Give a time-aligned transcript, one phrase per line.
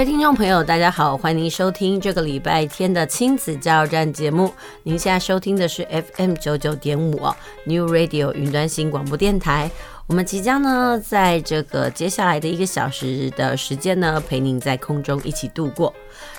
[0.00, 4.50] 位听众朋友，大家好，欢迎收听这个礼拜天的亲子加油站节目。
[4.82, 5.86] 您现在收听的是
[6.16, 7.18] FM 九九点五
[7.64, 9.70] New Radio 云端新广播电台。
[10.06, 15.92] 我们即将呢，在这个接下来的一个小时的时间呢，陪您在空中一起度过。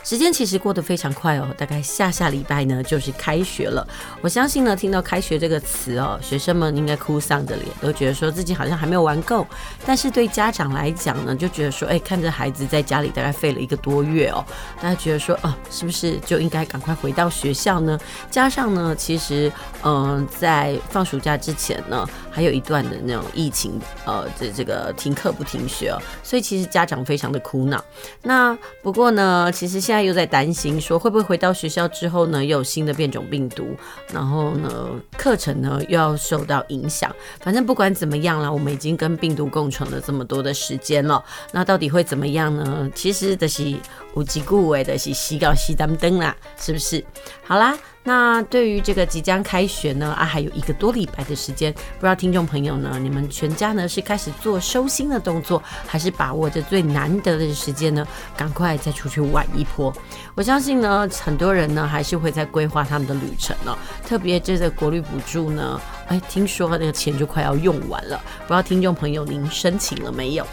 [0.04, 3.88] 时间其实过得非常快哦，大概下下礼拜呢就是开学了。
[4.22, 9.46] 我相信呢，听到“开学”这个词哦，学生们应该哭丧着脸，都觉得说自己好像还没有玩够。
[9.86, 14.44] 但是对家长来讲呢，就觉得说，哎，看着孩子在家里大概废了一个多月哦，
[14.82, 18.00] 大家觉得说，哦，是不是就应该赶快回到学校呢？
[18.30, 19.52] 加上呢，其实，
[19.84, 23.80] 嗯、在放暑假之前呢，还有一段的那种疫情。
[24.06, 27.84] 呃，这这个停课不停学哦，所以其实家长非常的苦恼。
[28.24, 33.76] 那不过呢，其实现现在又在担心说，会不会回到学校之后呢，又有新的变种病毒，
[34.14, 37.14] 然后呢，课程呢又要受到影响。
[37.42, 42.90] 反正不管怎么样了，我们已经跟病毒共存了这么多的时间了，那到底会怎么样呢？
[42.96, 43.76] 其实的是
[44.14, 47.04] 无疾故为的是西高西当灯啦，是不是？
[47.44, 47.78] 好啦。
[48.04, 59.94] 那对于这个即将开学呢，啊，还有一个多礼拜的时间，不知道听众朋友呢，你们全家呢是开始做收心的动作，还是把握着最难得的时间呢，赶快再出去玩一波？
[60.34, 70.48] 我相信呢，很多人呢还是会在规划他们的旅程呢，特别这个国旅补助呢，哎，听说那个钱就快要用完了，不知道听众朋友您申请了没有？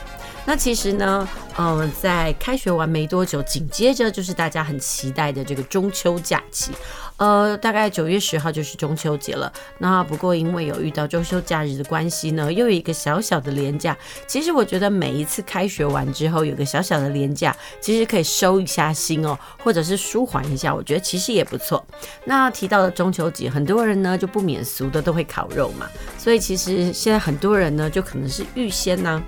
[0.45, 6.73] 那其实呢，嗯、在开学完没多久，紧接着就是大家很期待的这个中秋假期，
[7.19, 9.53] 呃，大概九月十号就是中秋节了。
[9.79, 13.97] 那不过因为有遇到中秋假日的关系呢，又有一个小小的连假。
[14.27, 21.85] 其实我觉得每一次开学完之后有个小小的连假，其实可以收一下心哦，或者是舒缓一下，我觉得其实也不错。
[22.25, 29.23] 那提到了中秋节，很多人呢就不免俗的都会烤肉嘛，所以其实现在很多人呢就可能是预先呢。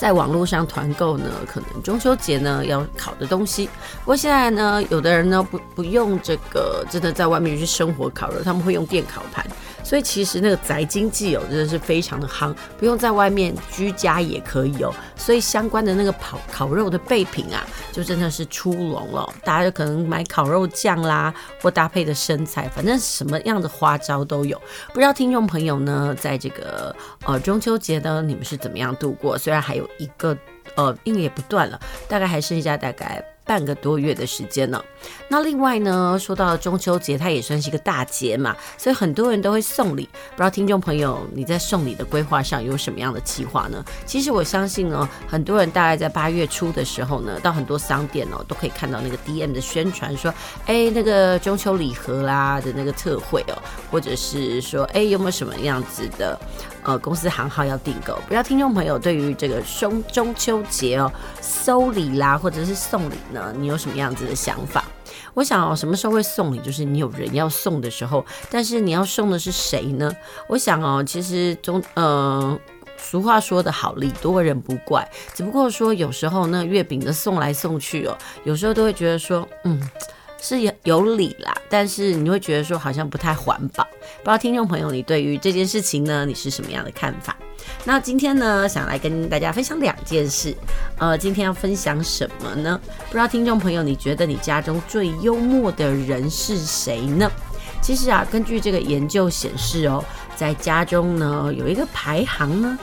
[0.00, 3.66] 在网络上团购呢，可能中秋节呢要烤的东西。
[3.98, 9.46] 不过现在呢，有的人呢不不用这个，真的在外面去生活烤肉，他们会用电烤盘。
[9.84, 14.90] 所以其实那个宅经济哦，真的是非常的夯，不用在外面居家也可以哦。
[15.20, 19.32] 所以相关的那个烤烤肉的备品啊，就真的是出笼了。
[19.44, 24.60] 大家就可能买烤肉酱啦，或搭配的生菜，反正什么样的花招都有。
[24.88, 29.36] 不知道听众朋友呢，在这个呃中秋节呢，你们是怎么样度过？
[29.38, 30.36] 虽然还有一个
[30.74, 33.22] 呃，应该也不断了，大概还剩下大概。
[33.50, 34.80] 半个多月的时间呢。
[35.28, 40.08] 那另外呢，说到中秋节，它也算是一个大节嘛，所以很多人都会送礼。
[40.30, 43.84] 不知道听众朋友你在送礼的规划上有什么样的计划呢？
[44.06, 50.32] 其实我相信呢，很多人大概在八月初的时候呢，到很多商店哦，都可以看到那个 DM 的宣传，说，
[50.66, 53.58] 哎，那个中秋礼盒啦的那个特惠哦，
[53.90, 56.38] 或者是说，哎，有没有什么样子的？
[56.82, 64.84] 呃，公司行号要订购，不知道听众朋友对于这个中中秋节哦，收礼啦，或者是送礼呢，你有什么样子的想法？
[65.34, 66.58] 我想哦，什么时候会送礼？
[66.60, 70.10] 就是你有人要送的时候，但是你要送的是谁呢？
[70.48, 72.58] 我想哦，其实中，呃，
[72.96, 79.80] 俗话说得好，礼多人不怪，只不过说有时候那月饼的送来送去哦，有时候都会觉得说，嗯。
[80.40, 83.84] 是有有理啦，但是你会觉得说好像不太环保。
[83.84, 87.36] 不知道听众朋友，你对于这件事情呢，你是什么样的看法？
[87.84, 90.54] 那今天呢，想来跟大家分享两件事。
[90.98, 92.80] 呃，今天要分享什么呢？
[93.06, 97.30] 不知道听众朋友，你觉得你家中最幽默的人是谁呢？
[97.82, 100.04] 其实啊，根据这个研究显示哦，
[100.36, 102.78] 在家中呢有一个排行呢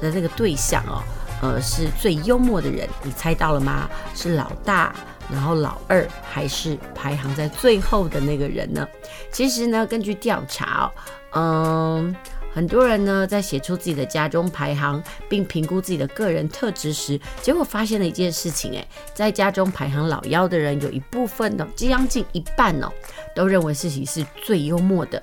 [0.00, 1.02] 的这个对象哦，
[1.40, 3.88] 呃，是最幽默的人，你猜到了吗？
[4.14, 4.94] 是老大。
[5.32, 8.84] 然后老二还是排行在最后的那个人呢？
[9.30, 10.90] 其实呢，根据调查
[11.30, 12.16] 哦，嗯，
[12.52, 22.88] 很多人呢在写出自己的家中排行，并评估自己的个人特质时，结果发现了一件事情，诶，在家中排行老幺的人，有一部分呢，将近一半哦，
[23.32, 25.22] 都认为自己是最幽默的。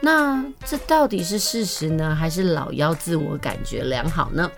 [0.00, 4.50] 那这到底是事实呢，还是老幺自我感觉良好呢？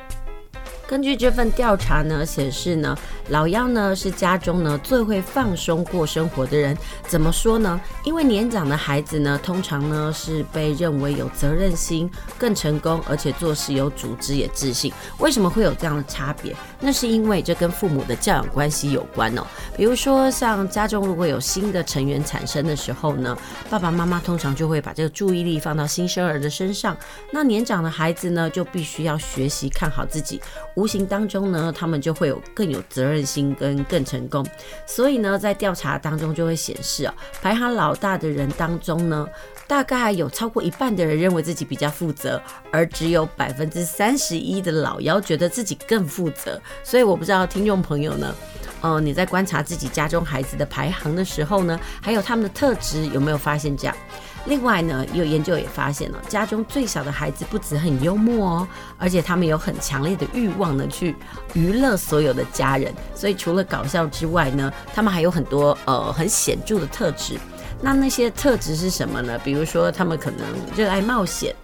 [0.87, 2.97] 根据这份调查呢，显示呢，
[3.31, 6.77] 老幺呢是家中呢最会放松过生活的人。
[7.09, 7.81] 怎么说呢？
[8.05, 14.93] 因为年长的孩子呢，通常呢是被认为有责任心、更成功，而且做事有组织也自信。
[15.19, 16.55] 为什么会有这样的差别？
[16.81, 19.43] 那是因为这跟父母的教养关系有关哦。
[19.77, 23.37] 比如说，像家中如果有新的成员产生的时候呢，
[23.71, 26.95] 爸爸妈妈通常就会把这个注意力放到新生儿的身上。
[27.31, 30.41] 那年长的孩子呢，就必须要学习看好自己。
[30.75, 34.45] 无形当中呢，他们就会有更有责任心跟更成功。
[34.87, 39.27] 所以呢，在调查当中就会显示啊，排行老大的人当中呢，
[39.67, 42.41] 大概有超过一半的人认为自己比较负责，
[42.71, 46.61] 而只有百分之三十一的老幺觉得自己更负责。
[46.83, 48.35] 所以我不知道听众朋友呢，
[48.81, 53.97] 呃，你在观察自己家中孩子的排行的时候呢，还有他们的特质有没有发现这样？
[54.47, 58.69] 另外呢，有研究也发现了，家中最小的孩子不止很幽默哦，
[58.99, 61.17] 而且他们有很强烈的欲望呢，去
[61.55, 62.93] 娱乐所有的家人。
[63.15, 67.39] 所以除了搞笑之外呢，他们还有很多呃很显著的特质。
[67.81, 69.39] 那那些特质是什么呢？
[69.45, 71.55] 比如说，他们可能热爱冒险。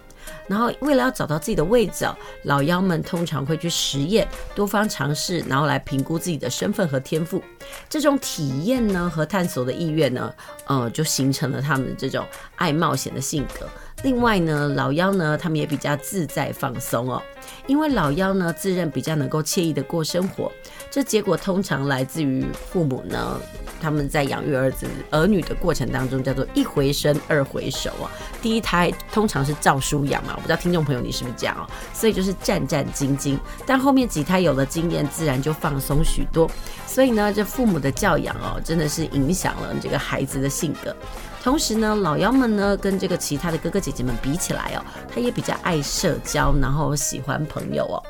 [0.51, 2.05] 然后，为了要找到自己的位置，
[2.43, 7.41] 老妖们通常会去实验、多方尝试，然后来评估自己的身份和天赋。
[7.87, 10.33] 这种体验呢和探索的意愿呢，
[10.65, 12.25] 呃，就形成了他们这种
[12.57, 13.65] 爱冒险的性格。
[14.03, 17.21] 另外呢，老妖呢，他们也比较自在放松哦，
[17.67, 20.51] 因为老妖呢自认比较能够惬意的过生活。
[20.91, 23.39] 这结果通常来自于父母呢，
[23.81, 28.11] 他们在养育儿子儿女的过程当中，叫做一回生二回熟啊。
[28.41, 31.63] 第一胎通常是照书养嘛，我不知道听众朋友你是不是这样哦？
[31.93, 36.51] 所以就是战战兢兢，但后面几胎有了经验，自然就放松许多。
[36.85, 40.93] 所以呢，这父母的教养哦，真的是影响了这个孩子的性格。
[41.41, 48.03] 同时呢，老幺们呢跟这个其他的哥哥姐姐们比起来哦，他也比较爱社交，然后喜欢朋友哦。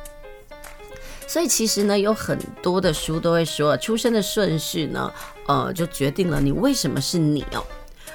[1.32, 5.10] 所以其实呢，有很多的书都会说，出生的顺序呢，
[5.48, 7.64] 呃，就决定了你为什么是你哦。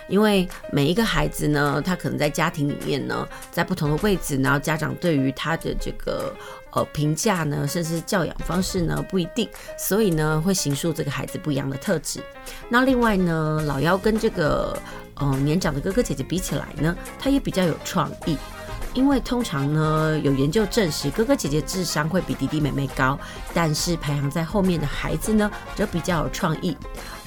[0.07, 6.31] 因为每一个孩子呢，他可能在家庭里面呢，在不同的位置，然后家长对于他的这个
[6.73, 9.49] 呃评价呢，甚至教养方式呢，不一定，
[9.79, 12.21] 所以呢，会形塑这个孩子不一样的特质。
[12.69, 14.79] 那另外呢，老幺跟这个
[15.15, 18.37] 呃年长的哥哥姐姐比起来呢，他也比较有创意。
[18.97, 23.19] 因为通常呢，有研究证实，哥哥姐姐智商会比弟弟妹妹高，
[23.53, 26.75] 但是排行在后面的孩子呢，则比较有创意，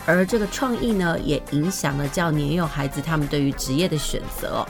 [0.04, 4.66] 而这个创意呢，也影响了较年幼孩子他们对于职业的选择。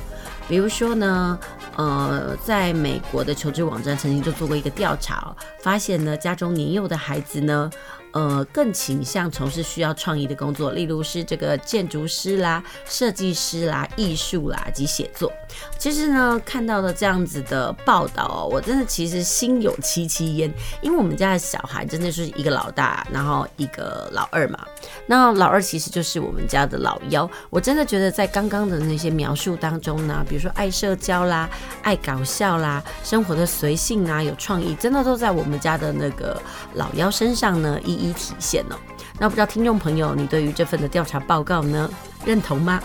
[0.49, 1.39] 比如说呢，
[1.77, 7.71] 呃，在美国的求职网站曾经就做过一个调查，发现呢，家中年幼的孩子呢。
[8.11, 15.31] 呃，更倾向从事需要创意的工作，例如是这个建筑师啦、设计师啦、艺术啦及写作。
[15.77, 20.51] 其实呢，看到了这样子的报道哦，我真的其实心有戚戚焉，
[20.81, 24.59] 因为我们家的小孩真的是一个老大，然后一个老二嘛。
[25.05, 27.29] 那老二其实就是我们家的老幺。
[27.49, 31.49] 我真的觉得在刚刚的那些描述当中呢，比如说爱社交啦、
[31.81, 36.41] 爱搞笑啦、生活的随性啊、有创意，真的都在我们家的那个
[36.73, 38.75] 老幺身上呢一一体现哦，
[39.17, 41.89] 那不知道听众朋友，你对于这份的调查报告呢，
[42.25, 42.81] 认同吗？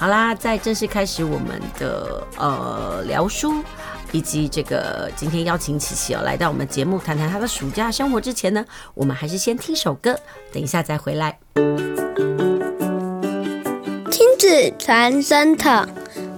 [0.00, 3.62] 好啦，在正式开始我们的呃聊书，
[4.12, 8.64] 以及这个今天邀请琪琪哦来到我们节目谈谈她的暑假生活之前呢，
[8.94, 10.18] 我们还是先听首歌，
[10.54, 11.38] 等一下再回来。
[14.10, 15.86] 亲子传声筒，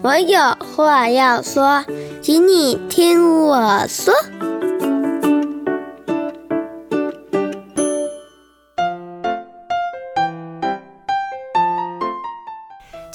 [0.03, 0.41] 我有
[0.75, 1.85] 话要说，
[2.21, 4.13] 请你听我说。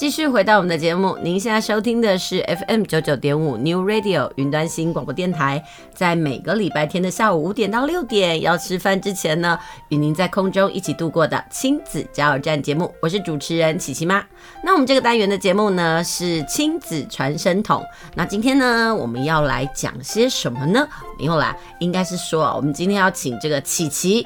[0.07, 5.61] 继续回到我们的节目，您现在收听的是 FM 九九点五 New Radio 云端新广播电台，
[5.93, 14.23] 在每个礼拜天的下午五点到六点，要吃饭之前呢，与您在空中一起度过的亲子加油站节目，我是主持人琪琪妈。
[14.63, 17.83] 那我们这个单元的节目呢是亲子传声筒，
[18.15, 20.87] 那今天呢我们要来讲些什么呢？
[21.19, 24.25] 没有啦，应该是说，我们今天要请这个琪琪。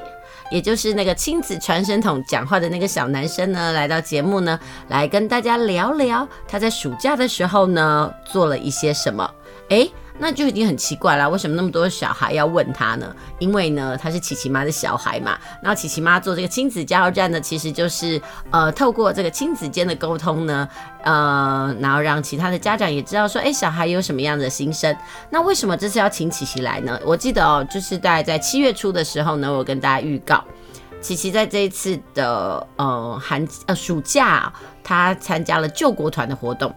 [0.52, 9.28] 也就是那个亲子传声筒讲话的那个小男生呢，来到节目呢，来跟大家聊聊他在暑假的时候呢做了一些什么。
[9.70, 9.90] 诶。
[10.18, 13.14] 那就已经很奇怪了，为什么那么多小孩要问他呢？
[13.38, 15.38] 因为呢，他是琪琪妈的小孩嘛。
[15.62, 20.68] 然后琪琪妈做这个亲子加油站呢，其实就是呃，透过这个亲子间的沟通呢，
[21.02, 24.96] 呃，然后让其他的家长也知道说，哎，小孩有什么样的心声。
[25.30, 27.00] 那为什么这次要请琪琪来呢？
[27.04, 30.44] 我记得哦，就是大概在七月初的时候呢，我跟大家预告，
[31.00, 34.52] 琪琪在这一次的呃寒呃暑假，
[34.84, 36.72] 他参加了救国团的活动。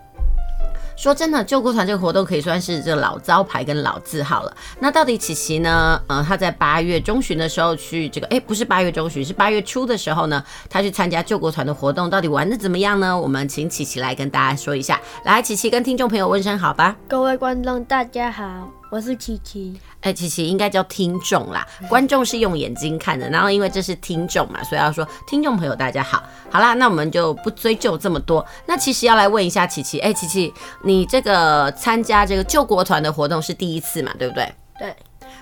[0.96, 4.58] 说真的，救国团这个活动可以算是这个老招牌跟老字号了。
[4.80, 6.02] 那到底琪琪呢？
[6.08, 13.20] 嗯，他在八月中旬的时候去这个，哎，不是八月中旬，是八月初的时候呢，他去参加救国团的活动，到底玩的怎么样呢？
[13.20, 15.00] 我们请琪琪来跟大家说一下。
[15.24, 16.96] 来，琪琪跟听众朋友问声好吧。
[17.08, 18.75] 各位观众，大家好。
[18.92, 28.46] 我是琪琪，哎，琪琪应该叫听众啦，观众是用眼睛看的，然后因为这是听众嘛，所以要说听众朋友大家好，好啦，那我们就不追究这么多。
[28.68, 34.54] 那其实要来问一下琪琪，哎，琪琪，你这个参加这个救国团的活动是第一次嘛，对不对？
[34.80, 34.96] 对。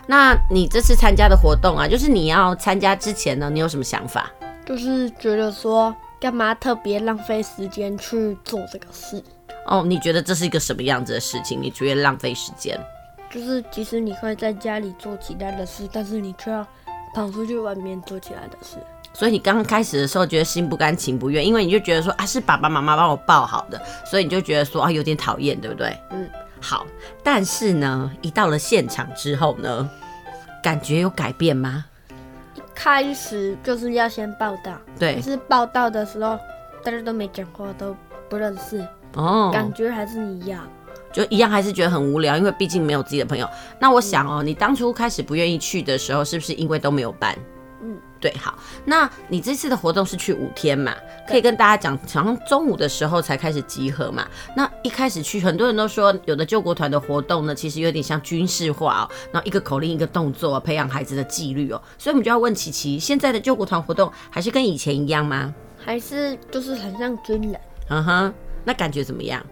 [0.08, 4.32] 那你这次参加的活动啊，就是你要参加之前呢，你有什么想法？
[4.66, 9.22] 就是觉得说，干嘛特别浪费时间去做这个事？
[9.68, 11.62] 哦，你觉得这是一个什么样子的事情？
[11.62, 12.80] 你觉得浪费时间？
[13.34, 16.66] 就是，即使你会在家里做其他的事，但是你却要
[17.16, 18.78] 跑出去外面做其他的事。
[19.12, 25.98] 所以你刚刚开始的时候觉得心不甘情不愿，因为你就觉得说啊，是爸爸妈妈帮我抱好的，所以你就觉得说啊，有点讨厌，对不对？
[26.12, 26.30] 嗯，
[26.62, 26.86] 好。
[27.24, 29.90] 但是呢，一到了现场之后呢，
[30.62, 31.86] 感觉有改变吗？
[32.56, 36.38] 一开始就是要先报道，对，可是报道的时候
[36.84, 37.96] 大家都没讲话，都
[38.30, 38.84] 不认识，
[39.16, 40.68] 哦，感觉还是一样。
[41.14, 43.48] 就一样还是觉得很无聊，因为毕竟没有自己的朋友。
[43.80, 47.38] 那我想哦，你当初开始不愿意去的时候，是不是因为都没有班？
[47.86, 48.58] 嗯，对，好。
[48.86, 50.94] 那你这次的活动是去五天嘛？
[51.28, 54.26] 可以跟大家讲，好像中午的时候才开始集合嘛。
[54.56, 61.82] 那一开始去，很多人都说，有的救国团的活动呢，其实有点像军事化哦，然后一个口令一个动作，培养孩子的纪律哦。
[61.98, 65.54] 所以我们就要问琪琪，现在的救国团活动还是跟以前一样吗？
[65.78, 67.60] 还是就是很像军人？
[67.90, 69.46] 嗯哼，那感觉怎么样？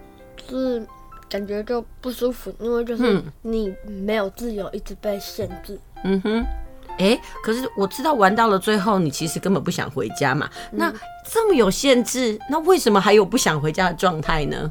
[0.50, 0.88] 是。
[1.32, 5.80] 感觉就不舒服，因为就是你没有自由，一直被限制。
[6.04, 6.46] 嗯哼，
[6.98, 10.50] 哎、欸，可是我知道玩到了最后，你其实根本不想回家嘛。
[10.74, 14.70] 嗯、那这么有限制，那为什么还有不想回家的状态呢？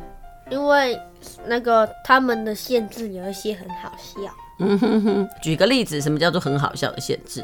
[0.51, 1.01] 因为
[1.47, 4.21] 那个他们的限制有一些很好笑。
[4.59, 7.43] 嗯哼哼，举个例子，什么叫做很好笑的限制？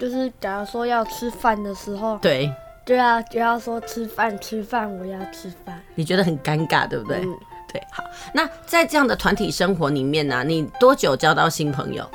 [0.00, 2.52] 就是假如说要吃饭的时候，对，
[2.84, 5.80] 对啊就要说吃饭吃饭，我要吃饭。
[5.94, 7.18] 你觉得很尴尬，对不对？
[7.18, 7.38] 嗯
[7.72, 8.04] 对，好。
[8.34, 12.08] 那在这样的团体生活里面呢、啊，你多久交到新朋友？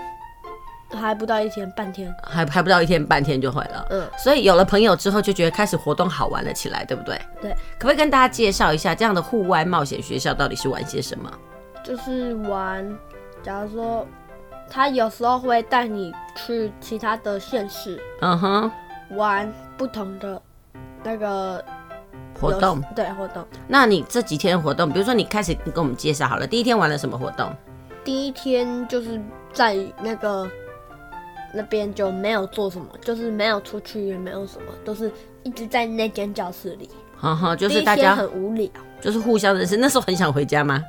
[0.89, 3.85] 还不到一天半天，还还不到一天半天就会了。
[3.89, 7.19] 嗯，所以有了朋友之后，就觉得开始活动好玩了起来，对不对？
[7.41, 7.51] 对。
[7.77, 11.29] 可不可以跟大家介绍一下这样的户外冒险学校到底是玩些什么？
[11.83, 12.89] 就是玩，
[13.43, 14.07] 假如说
[14.69, 18.71] 他有时候会带你去其他的县市，嗯哼，
[19.09, 20.41] 玩不同的
[21.03, 21.61] 那个。
[22.39, 27.51] 活动对活动，那你这几天活动，比如说你开始跟我们介绍好了，第一天玩了什么活动？
[28.03, 29.19] 第一天就是
[29.51, 30.47] 在那个
[31.53, 35.11] 那边就没有做什么，就是没有出去，也没有什么，都是
[35.43, 36.89] 一直在那间教室里。
[37.17, 38.69] 哈哈，就是大家很无聊，
[39.01, 39.75] 就是互相认识。
[39.75, 40.83] 那时候很想回家吗？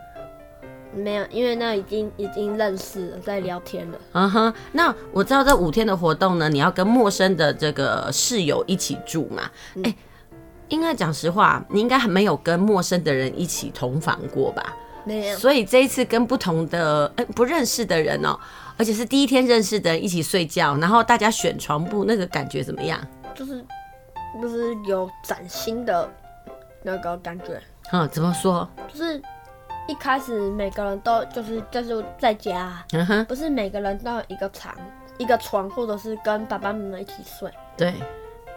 [0.95, 3.99] 没有，因为那已经已经认识了，在聊天了。
[4.13, 9.43] 嗯哼，那我知道这五天的活动呢，你要跟陌生的这个室友一起住嘛？
[9.43, 9.83] 哎、嗯。
[9.85, 9.97] 欸
[10.69, 14.77] 应该讲实话，你应该还没有跟陌生的人一起同房过吧？
[15.05, 15.39] 没有。
[15.39, 18.41] 所以这一次跟不同的、欸、不认识的人哦、喔，
[18.77, 23.01] 而且是第一天认识的人一起睡觉，然后大家选床铺，那个感觉怎么样？
[23.35, 23.65] 就是
[24.43, 26.09] 就是有崭新的
[26.83, 27.61] 那个感觉。
[27.93, 28.69] 嗯，怎么说？
[28.93, 29.21] 就是
[29.87, 34.75] 一开始每个人都就是就是在家，嗯哼，不是每个人都有一个床，
[35.17, 37.51] 一个床，或者是跟爸爸妈妈一起睡。
[37.77, 37.95] 对。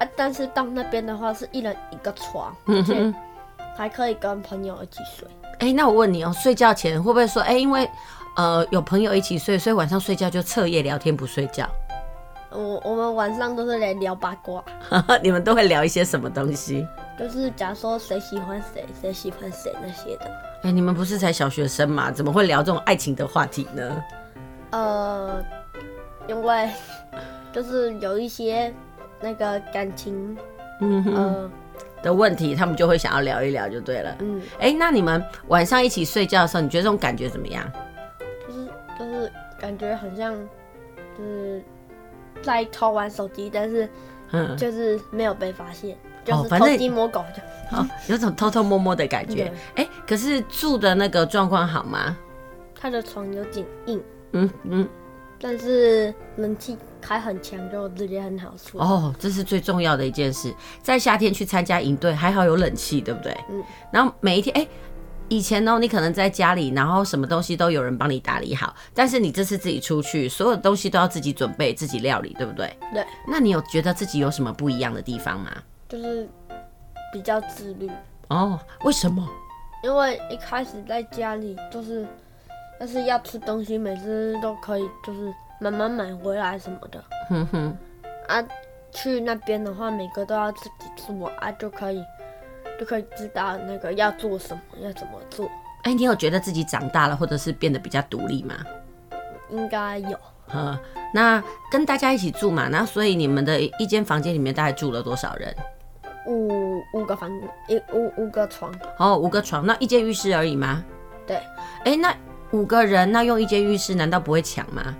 [0.01, 3.15] 啊，但是到那边的话是一人一个床，嗯哼，
[3.77, 5.27] 还可以跟朋友一起睡。
[5.60, 7.88] 哎、欸，那我问你哦、喔，睡觉前会不会说，哎、欸，因为
[8.36, 11.70] 呃有朋友一起睡，所以晚上睡觉就彻夜聊天不睡觉？
[12.50, 14.63] 我我们晚上都是来聊八卦。
[15.22, 16.88] 你们都会聊一些什么东西？
[17.20, 20.25] 就是假如说谁喜欢谁，谁喜欢谁那些的。
[20.25, 22.10] 哎、欸，你们不是才小学生嘛？
[22.10, 24.03] 怎么会聊这种爱情的话题呢？
[24.72, 25.39] 呃，
[26.27, 26.72] 因为
[27.53, 28.74] 就是有一些。
[29.21, 30.37] 那个感情，
[30.81, 31.51] 嗯哼、呃、
[32.01, 34.15] 的问题，他们就会想要聊一聊，就对了。
[34.19, 37.63] 嗯，哎、欸，那你们晚上一起睡觉的时候，你觉得这种感觉怎么样？
[38.47, 38.65] 就是
[38.97, 40.33] 就是感觉很像，
[41.17, 41.63] 就是
[42.41, 43.87] 在偷玩手机，但是
[44.31, 49.51] 嗯，就是没有被发现，就是偷鸡摸狗就，好、哦，有种偷偷摸摸的感觉。
[49.75, 52.17] 哎、欸，可是住的那个状况好吗？
[52.73, 54.89] 他的床有点硬，嗯嗯，
[55.39, 56.75] 但是冷气。
[57.01, 60.53] 开很强，就直接很好出哦，这是最重要的一件事。
[60.81, 63.36] 在夏天去参加营队，还好有冷气，对不对？
[63.50, 63.63] 嗯。
[63.91, 64.70] 然后每一天，哎、欸，
[65.27, 68.74] 以前呢，你可能在家里，然后什么东西都有人帮你打理好。
[68.93, 72.77] 但是你这次自己出去，所有东西都要自己准备、自己料理，对不对？
[72.93, 73.05] 对。
[73.27, 75.51] 那你有觉得自己有什么不一样的地方吗？
[75.89, 76.29] 就是
[77.12, 77.89] 比较自律。
[78.29, 79.27] 哦，为什么？
[79.84, 82.08] 因为一开始在家里就是，
[82.79, 87.03] 但是要吃东西，每次都可以就是慢慢买回来什么的。
[87.30, 87.77] 哼哼。
[88.27, 88.44] 啊，
[88.91, 92.03] 去那边的话，每个都要自己做啊，就可以
[92.80, 95.46] 就可以知道那个要做什么，要怎么做。
[95.84, 98.56] 哎、欸，你有觉得自己长大了，或者是变得比较独立吗？
[99.50, 100.18] 应该有。
[100.51, 100.77] 呃，
[101.13, 105.56] 那跟大家一起住嘛，那所以你们的一间房间里面大概住了多少人？
[106.25, 107.30] 五五个房，
[107.68, 108.74] 一五五个床。
[108.98, 110.84] 哦，五个床，那一间浴室而已吗？
[111.27, 111.38] 对。
[111.38, 112.15] 哎、欸，那
[112.51, 114.96] 五个人，那用一间浴室，难道不会抢吗？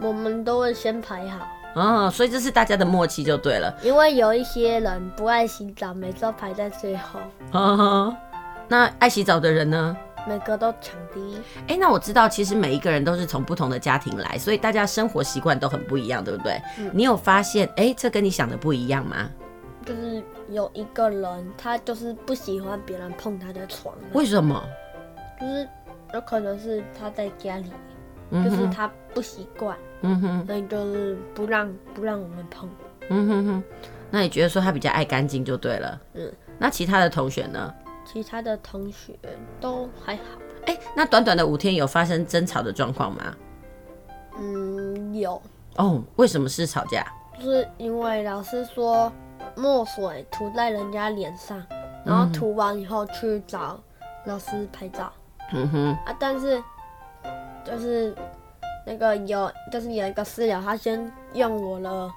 [0.00, 1.46] 我们都会先排好。
[1.74, 3.72] 哦，所以这是大家的默契就对了。
[3.82, 7.20] 因为有一些人不爱洗澡，每次都排在最后。
[7.52, 8.16] 哦，
[8.66, 9.96] 那爱洗澡的人呢？
[10.28, 11.36] 每个都抢第一。
[11.60, 16.60] 哎、欸，那我知道，其实每一个人都是从不同的家庭来，所以大家生活习惯都很不一样，对不对？
[16.78, 19.30] 嗯、你有发现，哎、欸，这跟你想的不一样吗？
[19.86, 23.94] 就是有一个人，他就是不喜欢别人碰他的床。
[24.12, 24.62] 为什么？
[25.40, 25.66] 就是
[26.12, 27.72] 有可能是他在家里，
[28.30, 32.68] 嗯、就是他不习惯，嗯哼，所以就是不让不让我们碰。
[33.08, 33.64] 嗯哼哼，
[34.10, 36.00] 那你觉得说他比较爱干净就对了。
[36.14, 37.72] 嗯，那其他的同学呢？
[38.04, 39.14] 其他的同学
[39.60, 40.22] 都还好。
[40.66, 43.34] 哎、欸，那短短的五天有发生争吵的状况吗？
[44.38, 45.40] 嗯，有。
[45.76, 47.06] 哦，为什么是吵架？
[47.38, 49.12] 就是因为老师说。
[49.56, 51.60] 墨水涂在人家脸上，
[52.04, 53.80] 然后涂完以后去找
[54.26, 55.10] 老师拍照。
[55.52, 56.62] 嗯哼啊，但是
[57.64, 58.14] 就是
[58.84, 62.10] 那个有，就是有一个室友，他先用我了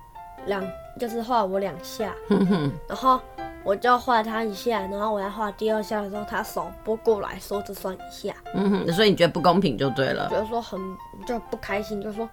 [0.46, 0.64] 两，
[1.00, 2.14] 就是画我两下。
[2.88, 3.20] 然后
[3.64, 8.34] 我就画他一下，然后我要画第二下的时候，他手拨过来说这算一下。
[8.54, 10.28] 嗯哼，所以你觉得不公平就对了。
[10.30, 10.80] 觉得说很
[11.26, 12.30] 就不开心，就说。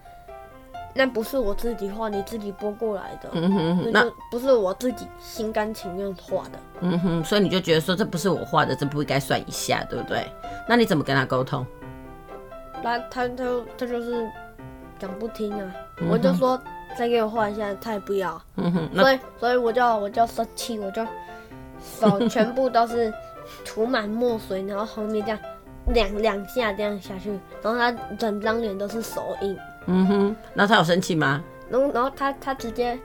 [0.92, 3.30] 那不是我自己画，你自己拨过来的。
[3.34, 6.58] 嗯哼，那不是我自己心甘情愿画的。
[6.82, 10.26] 嗯哼，所以你就觉得说这不是我画的，这不应该算一下，对不对？
[10.68, 11.64] 那你怎么跟他沟通？
[12.82, 13.44] 那他他
[13.78, 14.28] 他就是
[14.98, 15.72] 讲不听啊。
[15.98, 16.60] 嗯、我就说
[16.96, 18.40] 再给我换一下，他也不要。
[18.56, 21.04] 嗯哼，所以所以我就我就生气，我就
[21.82, 23.12] 手 全部都是
[23.64, 25.38] 涂满墨水，然后后面这样
[25.88, 27.30] 两两下这样下去，
[27.62, 29.56] 然后他整张脸都是手印。
[29.86, 31.42] 嗯哼，那他有生气吗？
[31.70, 32.98] 然后，然后他他直接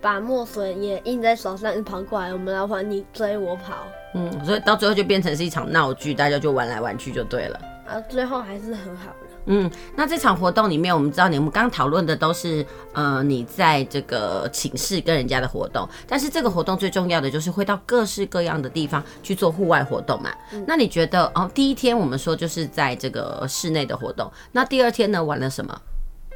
[0.00, 3.74] 把墨水也印在手上，跑过来，我们来玩，你追我跑。
[4.14, 7.60] 嗯，所以到最后就变成是一场闹剧，大家就玩来玩去就对了。
[7.86, 9.19] 啊，最后还是很好了。
[9.46, 20.30] 嗯，那这场活动里面，我们知道你们刚刚讨论的都是呃你在这个寝室跟人家的活动，但是这个活动最重要的就是会到各式各样的地方去做户外活动嘛。
[20.52, 25.80] 嗯、那你觉得哦，第一天我们说就是在这个室内的活动，那第二天呢，玩了什么？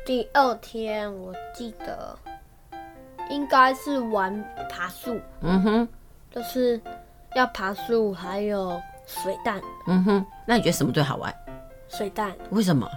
[0.07, 2.19] 第二天我记得
[3.31, 5.89] 应该是玩爬树，嗯哼，
[6.31, 6.81] 就是
[7.35, 10.27] 要爬树，还有水弹，嗯哼。
[10.47, 11.35] 那你觉得什么最好玩？
[11.89, 12.35] 水弹。
[12.51, 12.89] 为什么？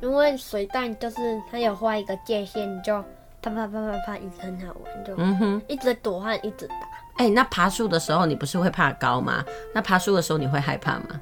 [0.00, 1.16] 因为水弹就是
[1.50, 2.94] 它有画一个界限，你就
[3.42, 6.74] 啪啪啪啪啪，一直很好玩，就嗯哼，一直躲和一直打。
[7.16, 9.44] 哎、欸，那爬树的时候你不是会怕高吗？
[9.74, 11.20] 那爬树的时候你会害怕吗？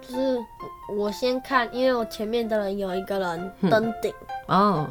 [0.00, 0.38] 就是
[0.96, 4.14] 我先看，因为我前面的人有一个人登顶。
[4.46, 4.88] 哦，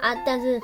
[0.00, 0.14] 啊！
[0.24, 0.60] 但是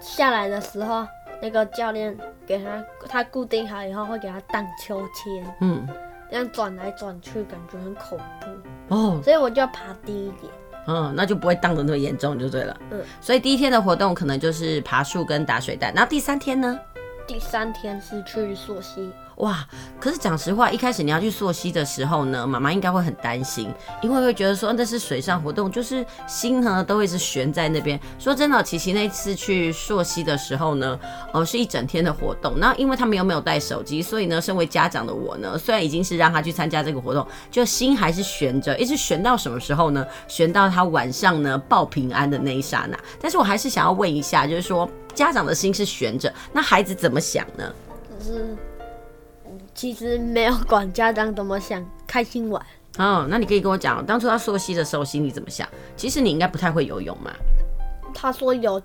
[0.00, 1.04] 下来的时候，
[1.42, 5.84] 那个教练给他他固定好以后，会给他荡秋千，嗯，
[6.30, 8.46] 这样转来转去，感觉很恐怖
[8.88, 9.20] 哦。
[9.22, 10.52] 所以我就要爬低一点，
[10.86, 12.76] 嗯，那就不会荡得那么严重就对了。
[12.90, 16.78] 嗯，所以第一天的活动可能就是爬树跟打水弹，然后第三天呢？
[17.26, 19.10] 第三天是去溯溪。
[19.38, 19.66] 哇！
[20.00, 27.98] 可是讲实话，一开始你要去溯溪的时候呢，妈妈应该会很担心，因为会觉得说那是水上活动，就是心呢都会是悬在那边。
[28.18, 30.98] 说真的，琪琪那次去溯溪的时候呢，
[31.32, 32.58] 哦，是一整天的活动。
[32.58, 40.04] 那因为他们又没有带手机，所以呢，身为家长的我呢，虽然已经是让他去参加这个活动，就心还是悬着，一直悬到什么时候呢？
[40.26, 42.98] 悬到他晚上呢报平安的那一刹那。
[43.20, 47.72] 但是我还是想要问一下，就是说家长的心是悬着，那孩子怎么想呢？
[48.20, 48.56] 是。
[49.78, 52.60] 其实没有管家长怎么想，开心玩。
[52.98, 55.68] 哦，那你可以跟我讲，当初他溯溪的时候心里怎么想？
[55.94, 57.30] 其实你应该不太会游泳嘛。
[58.12, 58.82] 他说有，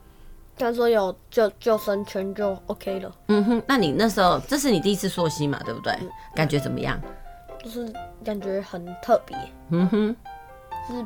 [0.56, 3.12] 他说有救救生圈就 OK 了。
[3.30, 5.92] 嗯哼，那你那时候这是你第一次溯溪嘛，对不对？
[6.00, 7.02] 嗯，感觉怎么样？
[7.64, 7.92] 就是
[8.24, 9.36] 感觉很特别。
[9.72, 10.16] 嗯哼，
[10.88, 11.04] 就是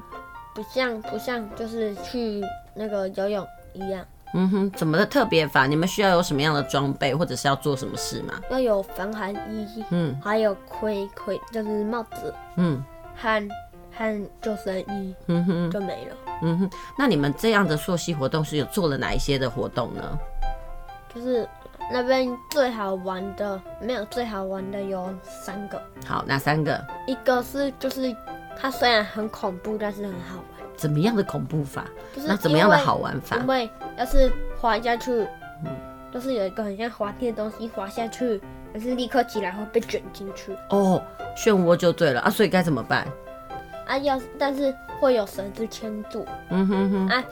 [0.53, 2.41] 不像不像就是去
[2.75, 4.05] 那个游泳一样。
[4.33, 5.65] 嗯哼，怎么的特别法？
[5.65, 8.33] 你们需要有什么样的装备，或者是要做什么事吗？
[8.51, 12.83] 要有防寒衣，嗯，还有盔盔，就是帽子，嗯，
[13.15, 13.49] 和
[13.95, 16.15] 和救生衣，嗯哼，就没了。
[16.43, 20.19] 嗯哼，那你们这样的溯溪活动是有做了哪一些的活动呢？
[21.15, 21.47] 就是
[21.91, 25.81] 那边最好玩的没有最好玩的有三个。
[26.05, 26.85] 好，哪三个？
[27.07, 28.15] 一个是就是
[28.59, 30.56] 它虽然很恐怖，但是很好玩。
[30.77, 31.83] 怎么样的恐怖法？
[32.15, 33.35] 就是那怎么样的好玩法？
[33.37, 35.11] 因为要是滑下去，
[35.65, 35.75] 嗯，
[36.13, 38.39] 就是有一个很像滑梯的东西滑下去，
[38.73, 40.55] 可是立刻起来会被卷进去。
[40.69, 41.01] 哦，
[41.35, 43.07] 漩涡就对了啊，所以该怎么办？
[43.87, 46.25] 啊，要但是会有绳子牵住。
[46.49, 47.07] 嗯哼哼。
[47.07, 47.23] 啊，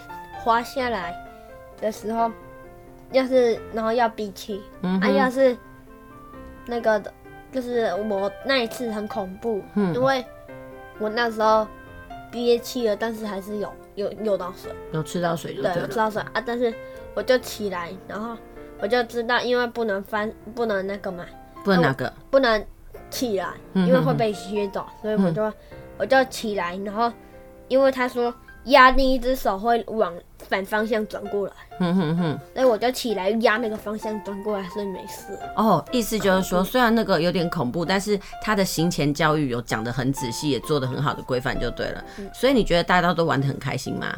[0.44, 1.16] 滑下来
[1.80, 2.32] 的时候，
[3.12, 4.62] 要是然后要闭气。
[4.82, 5.00] 嗯。
[5.00, 5.56] 啊，要是
[6.66, 7.14] 那个的，
[7.52, 10.26] 就是我那一次很恐怖，嗯，因为
[10.98, 11.68] 我那时候
[12.36, 16.74] 憋气了，但是还是有有有到水，有吃到水就对吃到水啊，但是
[17.14, 18.36] 我就起来，然后
[18.82, 21.26] 我就知道，因为不能翻，不能那个嘛，
[21.64, 22.12] 不能哪个？
[22.30, 22.66] 不能
[23.10, 25.42] 起来，因为会被削到，所以我就。
[25.44, 25.54] 嗯
[25.98, 27.10] 我就起来，然后
[27.70, 30.14] 因为他说压另一只手会往
[30.48, 35.38] 反方向转过来，哼哼哼，所以我就起来压那个方向转过来，所以没事。
[35.56, 42.04] 哦，意思就是说，虽然那个有点恐怖，但是他的行前教育有讲得很仔细，也做得很好的规范就对了。
[42.18, 42.30] 嗯。
[42.34, 44.16] 所以你觉得大家都玩得很开心吗？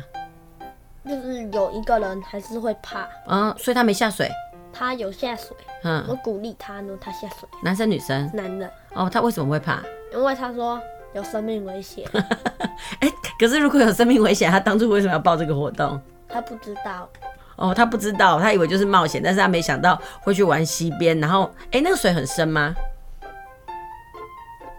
[1.05, 3.07] 就是有一个人还是会怕。
[3.27, 4.29] 嗯，所以他没下水。
[4.73, 5.55] 他有下水。
[5.83, 6.03] 嗯。
[6.07, 7.47] 我鼓励他呢，他下水。
[7.63, 8.29] 男生女生？
[8.33, 8.69] 男的。
[8.93, 9.81] 哦，他为什么会怕？
[10.13, 10.79] 因为他说。
[11.13, 15.99] 有生命危险， 哎、欸，可是如果有生命危险，他当初为什么要报这个活动？
[16.29, 17.09] 他不知道。
[17.55, 22.73] 哦，他不知道，他以为就是冒险，但是他没想到会去玩溪边，然后，哎、欸，那个水很深吗？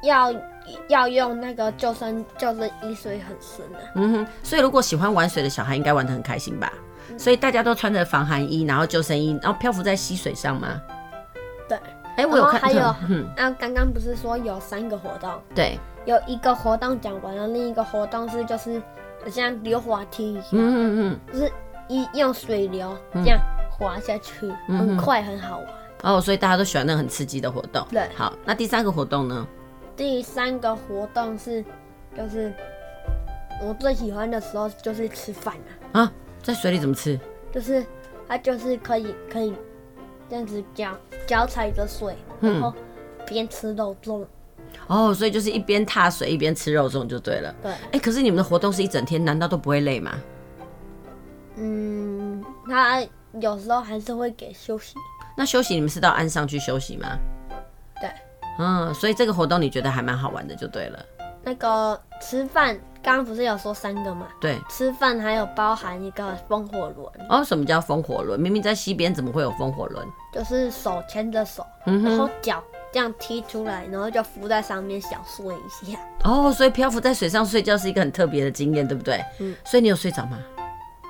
[0.04, 0.32] 要
[0.88, 3.90] 要用那个救生救生衣，水很深的、啊。
[3.96, 6.72] 嗯哼，所以如果喜欢玩水的小孩，应该玩的很开心吧？
[7.10, 10.80] 嗯、所以大家都穿着防寒衣，然后救生衣，然后漂浮在溪水上吗？
[11.68, 11.76] 对。
[12.16, 12.60] 哎、欸，我有看。
[12.60, 15.32] 还有，嗯，啊，刚刚不是说有三个活动？
[15.52, 15.76] 对。
[16.04, 18.80] 有一个活动讲完了，另一个活动是就是
[19.28, 21.52] 像溜滑梯一样，嗯嗯嗯，就是
[21.88, 23.38] 一用水流这样
[23.70, 25.68] 滑下去，嗯、很快很好玩。
[26.02, 27.84] 哦，所以大家都喜欢那个很刺激的活动。
[27.90, 29.46] 对，好，那第三个活动呢？
[29.96, 31.64] 第三个活动是
[32.16, 32.52] 就是
[33.60, 35.54] 我最喜欢的时候就是吃饭
[35.92, 36.02] 啊。
[36.02, 36.12] 啊，
[36.42, 37.18] 在水里怎么吃？
[37.50, 37.84] 就是
[38.28, 39.54] 它就是可以可以
[40.30, 42.72] 这样子脚脚踩着水，然后
[43.26, 44.24] 边吃肉粽。
[44.86, 47.54] 哦，所以就是一边踏水一边吃肉粽就对了。
[47.62, 47.70] 对。
[47.70, 50.12] 哎、欸，可是你们的活动是一整天，难道都不会累吗？
[51.56, 53.02] 嗯，他
[53.40, 54.94] 有时候还是会给休息。
[55.36, 57.18] 那休息你们是到岸上去休息吗？
[58.00, 58.10] 对。
[58.58, 61.04] 嗯，所以这个活动你觉得还蛮好玩的就对了。
[61.42, 64.26] 那个吃饭，刚刚不是有说三个吗？
[64.40, 64.58] 对。
[64.68, 67.26] 吃饭还有包含一个风火轮。
[67.28, 68.38] 哦，什么叫风火轮？
[68.38, 70.06] 明明在西边，怎么会有风火轮？
[70.32, 72.62] 就是手牵着手，嗯、然后脚。
[72.92, 75.98] 这样踢出来，然后就浮在上面小睡一下。
[76.24, 79.22] 哦，所以漂浮在水上睡觉是一个很特别的经验，对不对？
[79.38, 79.54] 嗯。
[79.64, 80.38] 所以你有睡着吗？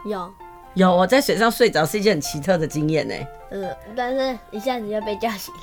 [0.04, 0.32] 有。
[0.74, 3.14] 有，我在水上睡着是一件很奇特的经验呢。
[3.50, 5.60] 嗯，但是一下子就被叫醒了。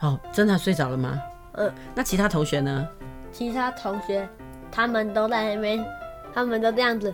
[0.00, 1.18] 哦，真的睡着了吗？
[1.54, 1.72] 嗯。
[1.94, 2.86] 那其他同学呢？
[3.32, 4.28] 其他同学
[4.70, 5.84] 他们都在那边，
[6.34, 7.12] 他们都这样子。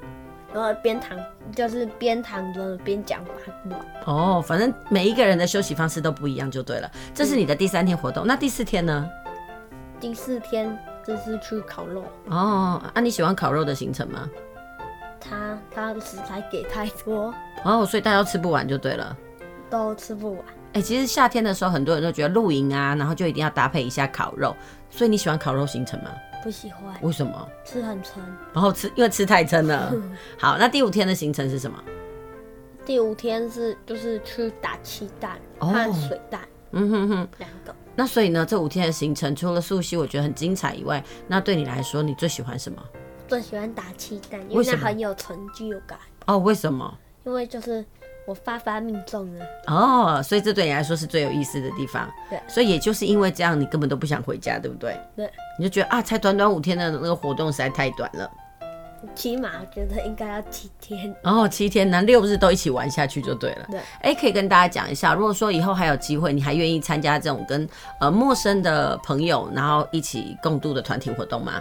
[0.53, 1.19] 然后边躺
[1.55, 3.79] 就是边躺着边讲八卦
[4.13, 6.91] 哦，反正每一个人的休息方式都不一样就对了。
[7.15, 9.09] 这是你的第三天活动，嗯、那第四天呢？
[10.01, 12.81] 第四天就是去烤肉哦。
[12.95, 14.29] 啊，你喜欢烤肉的行程吗？
[15.21, 17.35] 他他的食材给太多
[17.65, 19.17] 哦，所以大家都吃不完就对了，
[19.69, 20.45] 都吃不完。
[20.73, 24.55] 哎、欸，其实夏天的时候很多人都觉得露营啊，然后就一定要搭配一下烤肉，
[24.91, 26.11] 所以你喜欢烤肉行程吗？
[26.45, 27.49] 不喜欢，为什么？
[27.65, 29.93] 吃很撑，然后吃，因为吃太撑了。
[30.39, 31.83] 好，那第五天的行程是什么？
[32.85, 35.73] 第五天是就是去打气弹和
[36.07, 37.75] 水弹，嗯哼哼，两个。
[37.97, 42.83] 那所以呢，这五天的行程除了素溪我觉得很精彩以外，那对你来说，你最喜欢什么？
[43.27, 45.99] 最喜欢打气弹，因为那很有成就感。
[46.27, 46.97] 哦，为什么？
[47.25, 47.85] 因为就是。
[48.29, 52.07] 我发发命中了哦，所以这对你来说是最有意思的地方。
[52.29, 55.01] 对，所以也就是因为这样，你根本都不想回家，对不对？
[55.17, 58.31] 对，你就觉得啊，才短短五天的那个活动实在太短了。
[59.15, 61.15] 起码我觉得应该要七天。
[61.23, 63.67] 哦，七天，那六日都一起玩下去就对了。
[63.71, 67.67] 对，哎，可以跟大家讲一下，如果说以后还有机会，你还愿意参加这种跟
[67.99, 71.55] 呃陌生的朋友然后一起共度的团体活动吗？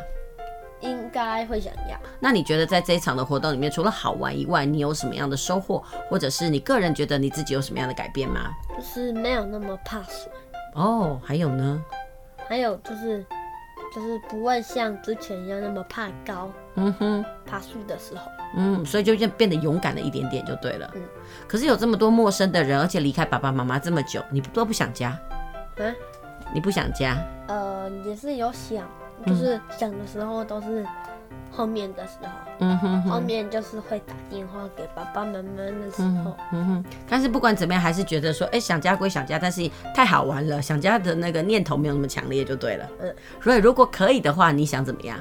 [0.81, 1.97] 应该会想要。
[2.19, 8.51] 那你觉得在这一场的活动里面，除了好玩以外，你有什么样的收获，或者是你个人觉得你自己有什么样的改变吗？
[8.75, 10.31] 就是没有那么怕水。
[10.75, 11.83] 哦，还有呢？
[12.47, 13.25] 还有就是，
[13.93, 16.49] 就是不会像之前一样那么怕高。
[16.75, 18.31] 嗯哼，爬树的时候。
[18.55, 20.89] 嗯，所以就变变得勇敢了一点点就对了。
[20.95, 21.01] 嗯。
[21.47, 25.17] 可是有这么多陌生的人，而且离开爸爸妈妈这么久，你都不想家？
[25.77, 25.93] 嗯？
[26.53, 27.17] 你不想家？
[27.47, 28.87] 呃，也是有想。
[29.25, 30.85] 就是想的时候都是
[31.51, 36.85] 后面的时候，嗯哼哼，后面就是会打电话给爸爸妈妈的时候，嗯哼。
[37.09, 42.87] 但是不管怎么样，还是觉得说，哎、欸，想家归想家，但是太好玩了，想家的那个念头没有那么强烈，就对了。
[43.01, 43.15] 嗯。
[43.41, 45.19] 所以如果可以的话，你想怎么样？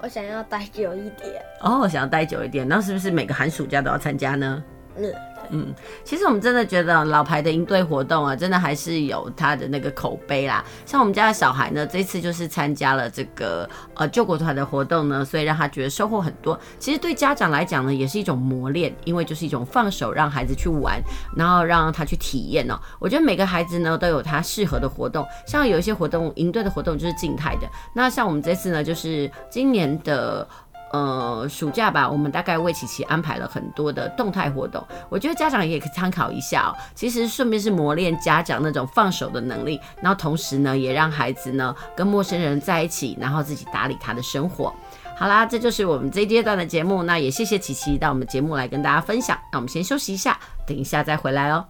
[0.00, 1.42] 我想要待久一点。
[1.60, 4.62] 哦，想要待久一点，那是不是每个寒暑假都要参加呢？
[4.96, 5.12] 嗯。
[5.50, 10.64] 嗯，其实我们真的觉得老牌的营队活动啊，真的还是有它的那个口碑啦。
[10.84, 16.58] 像我们家的小孩呢，这次就是参加了这个呃救国团的活动呢，所以让他觉得收获很多。
[16.78, 21.00] 其实对家长来讲呢，也是一种磨练，因为就是一种放手让孩子去玩，
[21.36, 22.78] 然后让他去体验哦。
[22.98, 30.46] 我觉得每个孩子呢都有他适合的活动，像有一些活动营队的活动就是静态的，那像我们这次呢，就是今年的。
[30.92, 36.70] 呃，暑假吧，我们大概为琪琪安排了很多的动态活动，我觉得家长也可以参考一下哦。
[36.94, 44.72] 其实顺便是磨练家长那种放手的能力，然后同时呢，也让孩子呢跟陌生人在一起，然后自己打理他的生活。
[45.16, 47.02] 好啦，这就是我们这一阶段的节目。
[47.02, 49.36] 那也谢谢琪琪到我们节目来跟大家分享。
[49.52, 51.64] 那我们先休息一下，等一下再回来哦。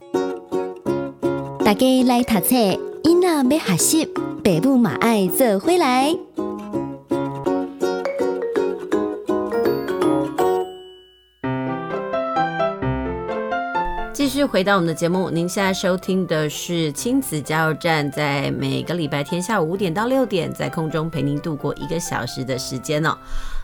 [1.64, 2.54] 大家来读册，
[3.04, 4.04] 囡仔要学习，
[4.44, 6.14] 爸母嘛爱做回来。
[14.38, 23.18] 续回到我们的节目，您现在收听的是亲子加油站，在每个礼拜天下午五点到六点，在空中陪您度过一个小时的时间哦。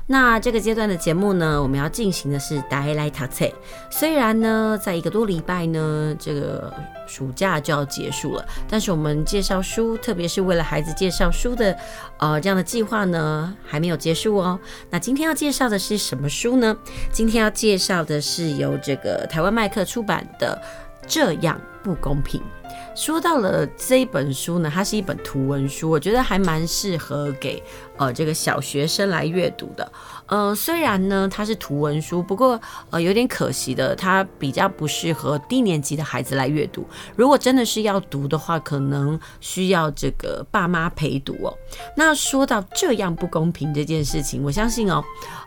[0.07, 3.51] 那这个阶段的节目呢，我们要进行的是大家来读册。
[3.91, 6.71] 虽然呢，在一个多礼拜呢，这个
[7.07, 11.75] 暑假就要结束了，但是我们介绍书，特别是为了孩子介绍书的，
[12.19, 14.61] 呃，这样的计划呢，还没有结束哦。
[14.91, 16.77] 那今天要介绍的是什么书呢？
[17.11, 20.61] 今天要介绍的是由这个台湾麦克出版的
[21.09, 22.41] 《这样不公平》。
[22.95, 27.63] 说到了这一本书呢，它是一本图文书，我觉得还蛮适合给
[27.97, 29.93] 呃这个小学生来阅读的。
[30.27, 32.59] 呃，虽然呢它是图文书，不过
[32.91, 36.87] 呃有点可惜的，它比较不适合低年级的孩子来阅读。
[37.17, 41.53] 如果真的是要读的话，可能需要这个爸妈陪读哦。
[41.97, 45.03] 那说到这样不公平这件事情，我相信哦。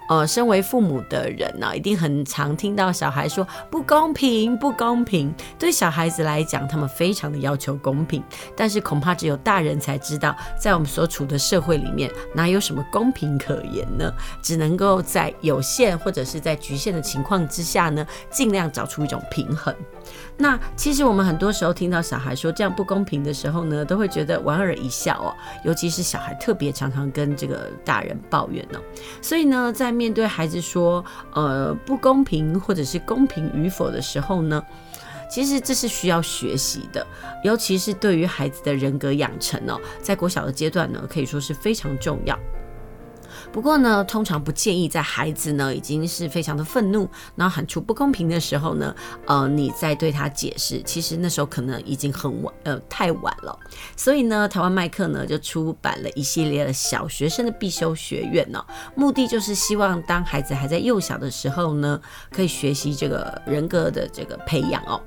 [0.10, 5.34] 呃，身为父母的人呢、一定很常听到小孩说不公平，不公平。
[5.60, 8.24] 对小孩子来讲，他们非常的要求公平，
[8.56, 14.12] 但是恐怕只有大人才知道，在我们所处的社会里面，哪有什么公平可言呢？
[14.41, 19.76] 只能够在有限或者是在局限的情况之下呢，尽量找出一种平衡。
[20.38, 25.36] 那其实我们很多时候听到小孩说这样不公平的时候呢，都会觉得莞尔一笑哦。
[25.63, 28.80] 尤其是小孩特别常常跟这个大人抱怨呢、
[29.22, 34.63] 所以呢，在面对孩子说呃不公平或者是公平与否的时候呢，
[35.29, 37.05] 其实这是需要学习的，
[37.43, 42.38] 尤其是对于孩子的人格养成哦，在国小的阶段呢，可以说是非常重要。
[43.58, 53.60] 不过呢，通常不建议在孩子呢已经是非常的愤怒，然后喊出不公平的时候呢，呃，你再对他解释，其实那时候可能已经很晚，呃，太晚了。
[53.96, 62.00] 所以呢，台湾麦克呢就出版了一系列的小学生的必修学院呢，目的就是希望当孩子还在幼小的时候呢，
[62.32, 65.02] 可以学习这个人格的这个培养哦。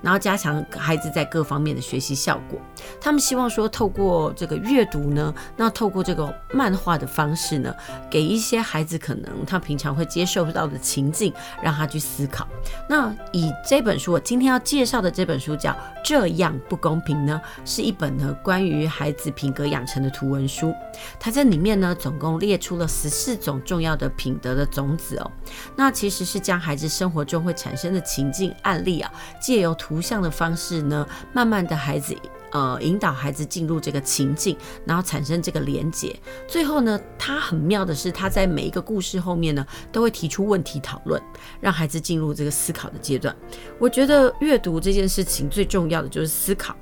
[0.00, 2.58] 然后加强孩子在各方面的学习效果。
[3.00, 7.74] 他们希望说，透过这个阅读呢，那透过这个漫画的方式呢，
[8.10, 11.32] 给一些孩子可能他平常会接受不到的情境，
[11.62, 12.46] 让他去思考。
[12.88, 15.70] 那以这本书，我今天要介绍的这本书叫
[16.04, 20.74] 《这样不公平》呢，是一本呢关于孩子品格养成的图文书。
[21.18, 25.30] 它在里面呢，总共列出了十四种重要的品德的种子哦。
[25.74, 32.16] 那其实是将孩子生活中会产生的情境案例啊，借由图像的方式呢，慢慢的孩子
[32.52, 36.14] 呃引导孩子进入这个情境，然后产生这个连结。
[36.46, 41.20] 最后呢，他很妙的是，他在每一个故事后面呢，都会提出问题讨论，
[41.60, 43.34] 让孩子进入这个思考的阶段。
[43.78, 46.76] 我觉得阅读这件事情最重要的就是思考。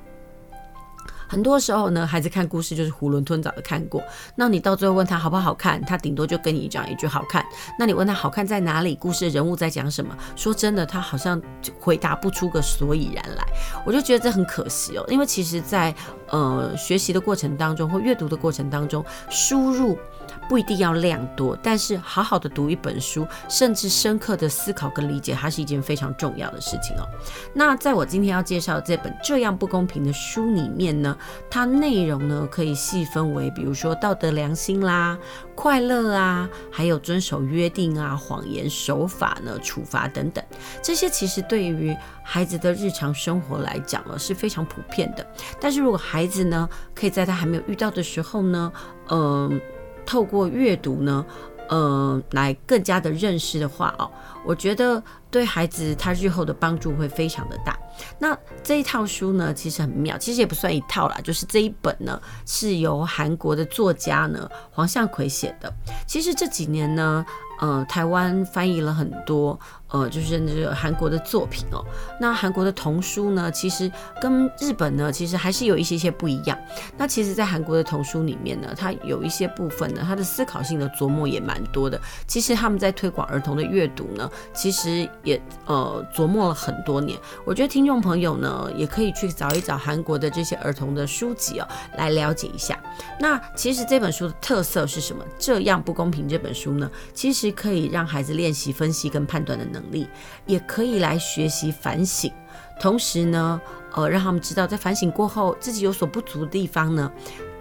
[1.35, 4.01] 很多时候呢，孩子看故事就是囫囵吞枣的看过。
[4.37, 7.45] 那你到最后问他好不好看，他顶多就跟你讲一句好看。
[7.77, 8.95] 那你问他好看在哪里？
[8.95, 10.17] 故事的人物在讲什么？
[10.37, 11.43] 说真的，他好像
[11.81, 13.45] 回答不出个所以然来。
[13.85, 15.93] 我就觉得这很可惜哦，因为其实在
[16.29, 19.99] 呃学习的过程当中或阅读的过程当中，输入。
[20.49, 27.09] 不一定要量多，但是好好的读一本书，甚至深刻的思考跟理解，它是一件非常重要的事情哦。
[27.53, 31.17] 那在我今天要介绍这本《这样不公平》的书里面呢，
[31.51, 35.19] 它内容呢可以细分为，比如说道德良心啦、
[35.55, 40.45] 快乐啊，还有遵守约定啊、谎言守法呢、处罚等等，
[40.83, 45.27] 这些其实对于孩子的日常生活来讲呢是非常普遍的。
[45.61, 48.73] 但是如果孩子呢可以在他还没有遇到的时候呢，
[49.09, 49.61] 嗯、
[50.07, 51.25] 透过阅读呢，
[51.69, 54.11] 呃，来更加的认识的话哦，
[54.45, 57.79] 我觉得对孩子他日后的帮助会非常的大。
[58.19, 65.73] 那这一套书呢，其实很妙，其实也不算一套啦，就是这一本呢是由韩国的作家呢黄向奎写的。
[66.07, 67.25] 其实这几年呢，
[67.61, 69.59] 呃，台湾翻译了很多。
[69.95, 71.85] 呃，就是那个韩国的作品哦。
[72.21, 73.89] 那韩国的童书呢，其实
[74.21, 76.59] 跟日本呢，其实还是有一些些不一样。
[76.97, 82.01] 那其实，在韩国的童书里面呢，它有一些部分呢，它的思考性的琢磨也蛮多的。
[82.27, 87.17] 其实他们在推广儿童的阅读呢，其实也呃琢磨了很多年。
[87.45, 92.77] 我觉得听众朋友呢，也可以去找一找韩国的这些儿童的书籍哦，来了解一下。
[93.21, 95.25] 那其实这本书的特色是什么？
[95.39, 100.09] 这样不公平这本书呢，其实可以让孩子练习分析跟判断的能力。
[100.47, 102.33] 也可以来学习反省，
[102.81, 103.61] 同时呢，
[103.95, 107.11] 呃，让他们知道在反省过后自己有所不足的地方呢，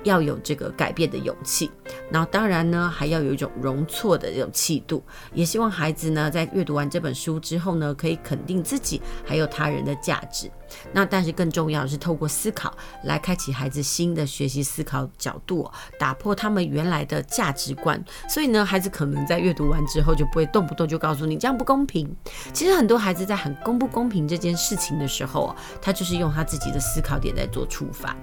[0.04, 1.70] 要有这个改变的勇气。
[2.10, 5.04] 那当然呢，还要有一种容错的这种气度。
[5.34, 10.50] 也希望孩子呢，在阅读完这本书之后呢，可以肯定自己还有他人的价值。
[10.92, 18.04] 那但是更重要的是透过思考来开启孩子新的学习思考角度，打破他们原来的价值观。
[18.28, 22.16] 所以呢，孩子可能在阅读完之后就不会动不动就告诉你这样不公平。
[22.52, 28.16] 其实很多孩子在喊公不公平这件事情的时候，他就是用他自己的思考点在做出发。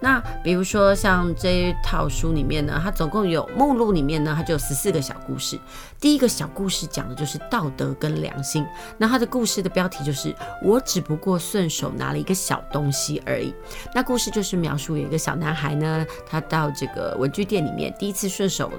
[0.00, 5.58] 那比如说像这一套书里面呢，它总共有目录里面呢，它就有十四个小故事。
[5.98, 8.66] 第一个小故事讲的就是道德跟良心。
[8.98, 11.86] 那它的故事的标题就是我只不过顺手。
[11.96, 13.54] 拿了一个小东西而已。
[13.94, 18.70] 那故事就是描述有一个小男孩呢，他到这个文具店里面，第一次顺手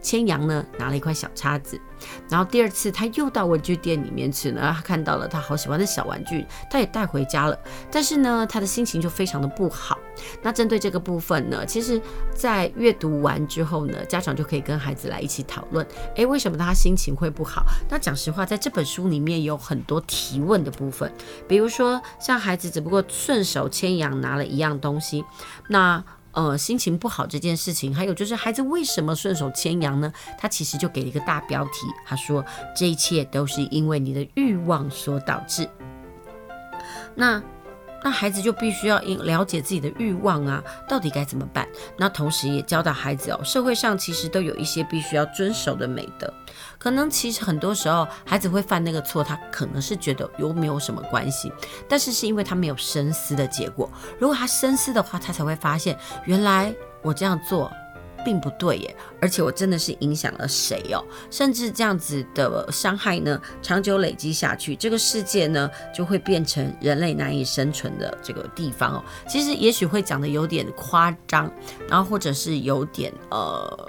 [0.00, 1.80] 牵羊呢，拿了一块小叉子。
[2.30, 7.58] 然后第二次他又到文具店里面去呢，他看到了他好喜欢的小玩具，他也带回家了。
[7.90, 9.98] 但是呢，他的心情就非常的不好。
[10.42, 12.00] 那针对这个部分呢，其实，
[12.34, 15.86] 在阅读完之后呢，家长就可以跟孩子来一起讨论，
[16.16, 17.64] 诶，为什么他心情会不好？
[17.90, 21.12] 那讲实话，在这本书里面有很多提问的部分，
[21.46, 25.22] 比如说像孩子只不过顺手牵羊拿了一样东西，
[25.68, 26.02] 那。
[26.32, 30.12] 呃，心情不好这件事情，还有就是孩子为什么顺手牵羊呢？
[30.38, 32.44] 他其实就给了一个大标题，他说
[32.76, 35.68] 这一切都是因为你的欲望所导致。
[37.14, 37.42] 那。
[38.02, 41.68] 那孩子就必须要了解自己的欲望啊，到底该怎么办？
[41.98, 46.32] 那同时也教导孩子哦，社会上其实都有一些必须要遵守的美德。
[46.80, 51.52] 可能其实很多时候孩子会犯那个错，他可能是觉得有没有什么关系，
[51.86, 53.88] 但是是因为他没有深思的结果。
[54.18, 57.70] 如果他深思的话，他才会发现原来我这样做。
[58.22, 61.02] 并不对耶，而且我真的是影响了谁哦？
[61.30, 69.04] 甚至这样子的伤害呢，长久累积下去，这个世界呢就会变成人类难以生存的这个地方哦。
[69.26, 71.50] 其实也许会讲得有点夸张，
[71.88, 73.88] 然后或者是有点呃。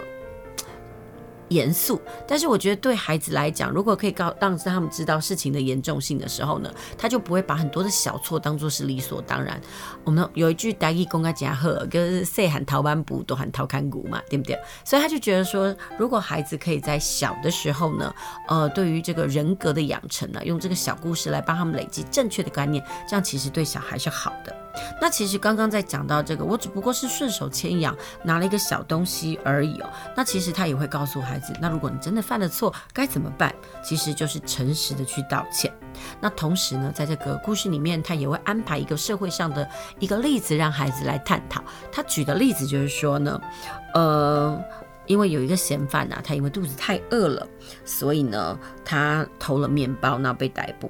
[1.52, 9.60] 严肃，但是我觉得对孩子来讲，如果可以告让他们知道事情的严重性的时候呢，他就不会把很多的小错当做是理所当然。
[10.06, 14.58] 我们有一句台语讲得很好，就是细汉偷挽匏，大汉偷牵牛嘛，对不对？
[14.86, 18.14] 所以他就觉得说，如果孩子可以在小的时候呢，
[18.48, 24.56] 呃，对于这个人格的养成呢，用这个小故事来帮他们累积正确的观念，这样其实对小孩是好的。
[25.02, 29.90] 那其实刚刚在讲到这个，我只不过是顺手牵羊拿了一个小东西而已哦。
[30.16, 33.54] 那其实他也会告诉孩子，那如果你真的犯了错，该怎么办？
[33.84, 35.72] 其实就是诚实的去道歉。
[36.20, 39.68] 那同时呢，在这个故事里面，他也会安排一个社会上的
[40.00, 41.64] 一个例子让孩子来探讨。
[41.92, 43.40] 他举的例子就是说呢，
[43.94, 44.60] 呃，
[45.06, 47.48] 因为有一个嫌犯呐，他因为肚子太饿了，
[47.86, 50.90] 所以呢，他偷了面包，那被逮捕。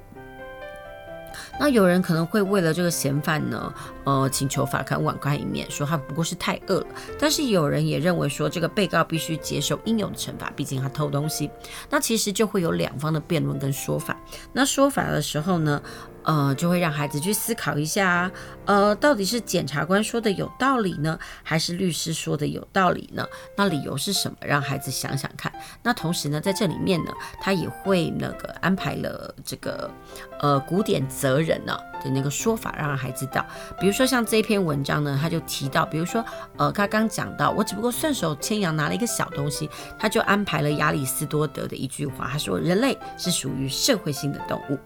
[1.60, 3.72] 那有人可能会为了这个嫌犯呢，
[4.04, 6.86] 呃，请求法官网开一面，说他不过是太饿了。
[7.18, 11.50] 但是有人也认为说，这个被告必须接受应有的惩罚，毕竟他偷东西。
[11.88, 14.16] 那其实就会有两方的辩论跟说法。
[14.52, 15.80] 那说法的时候呢，
[16.24, 18.30] 呃，就会让孩子去思考一下，
[18.64, 23.26] 呃，到底是检察官说的有道理呢，还是律师说的有道理呢？
[23.56, 24.36] 那理由是什么？
[24.40, 25.52] 让孩子想想看。
[25.82, 29.90] 那同时呢，在这里面呢，他也会那个安排了这个
[30.38, 33.44] 呃古典责人呢的那个说法，让孩子知道。
[33.80, 36.24] 比如说像这篇文章呢，他就提到，比如说
[36.56, 44.78] 呃，他刚讲到，我只不过顺手牵羊拿了一个小东西，他就安排了亚里士多德的一句话，他说人类是属于社会性的动物。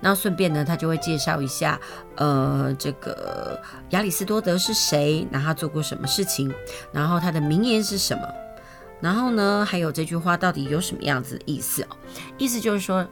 [0.00, 0.83] 那顺便呢，他就。
[0.84, 1.80] 就会介绍一下，
[2.16, 3.58] 呃，这个
[3.90, 5.26] 亚里士多德是谁？
[5.30, 6.52] 那他做过什么事情？
[6.92, 8.28] 然后他的名言是什么？
[9.00, 11.96] 然后呢，还有这句话到底有什么样子的意思哦？
[12.36, 13.02] 意思就是说，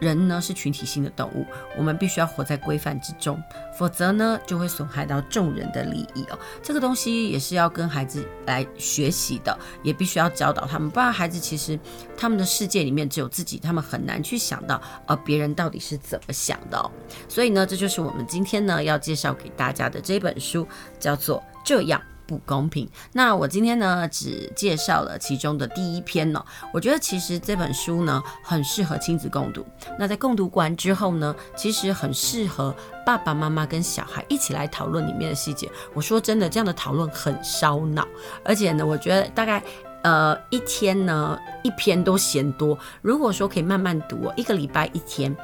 [0.00, 3.42] 人呢是群体性的动物，我们必须要活在规范之中，
[3.76, 6.38] 否则呢就会损害到众人的利益哦。
[6.62, 11.78] 这个东西也是要跟孩子来学习的，也必须要教导他们，不然孩子其实
[12.16, 16.90] 他们的世界里面只有自己，他们很难去想到呃别人到底是怎么想的哦。
[17.28, 20.66] 所以呢，这就是我们今天呢要介绍给大家的这本书，
[20.98, 22.86] 叫做《这样》不公平。
[23.12, 26.44] 那我今天呢，只介绍了其中的第一篇呢、哦。
[26.74, 29.66] 我觉得其实这本书呢，很适合亲子共读。
[29.98, 32.74] 那在共读完之后呢，其实很适合
[33.06, 35.68] 爸爸妈妈跟小孩一起来讨论里面的细节。
[35.94, 38.06] 我说真的，这样的讨论很烧脑，
[38.44, 39.62] 而且呢，我觉得大概
[40.02, 42.78] 呃一天呢一篇都嫌多。
[43.00, 45.34] 如果说可以慢慢读，一个礼拜一天。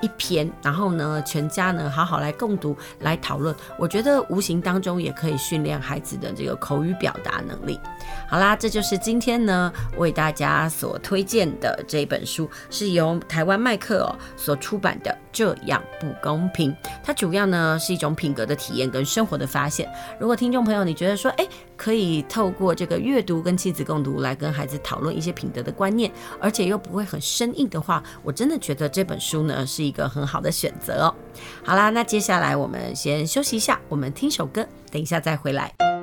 [0.00, 3.54] 一篇，然后呢，全家呢好好来共读，来讨论。
[3.78, 7.80] 我觉得无形当中也可以训练孩子的这个口语表达能力。
[8.28, 16.72] 好啦，这就是今天呢为大家所推荐的这本书，是由台湾麦克哦所出版的《这样不公平》。
[17.02, 19.86] 它主要呢是一种品格的体验跟生活的发现。
[20.18, 26.10] 如果听众朋友你觉得说，哎，可以透过这个阅读跟亲子共读来跟孩子讨论一些品德的观念，
[26.40, 31.14] 而且又不会很生硬的话，我真的觉得这本书呢是一个很好的选择哦。
[31.64, 35.93] 好啦，那接下来我们先休息一下，我们听首歌，等一下再回来。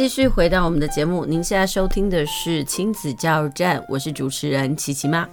[0.00, 5.28] 继续回到我们的节目，您现在收听的是亲子加油站，我是主持人琪琪妈。